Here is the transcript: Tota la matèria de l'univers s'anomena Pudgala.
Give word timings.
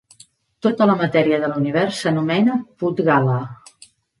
Tota 0.65 0.87
la 0.91 0.95
matèria 1.01 1.39
de 1.45 1.51
l'univers 1.53 2.01
s'anomena 2.07 2.59
Pudgala. 2.85 3.41